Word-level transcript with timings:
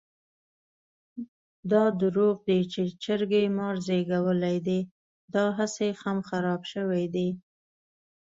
دا 1.71 1.83
درواغ 1.99 2.37
دي 2.47 2.59
چې 2.73 2.81
چرګې 3.03 3.43
مار 3.57 3.75
زېږولی 3.87 4.57
دی؛ 4.67 4.79
داهسې 5.35 5.87
خم 6.01 6.17
خراپ 6.29 6.61
شوی 6.71 7.03
دی. 7.15 7.29